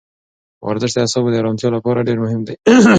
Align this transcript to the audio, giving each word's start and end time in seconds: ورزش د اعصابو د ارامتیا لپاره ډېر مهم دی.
ورزش 0.67 0.91
د 0.93 0.97
اعصابو 1.03 1.31
د 1.31 1.35
ارامتیا 1.41 1.69
لپاره 1.77 2.05
ډېر 2.07 2.17
مهم 2.25 2.41
دی. 2.47 2.55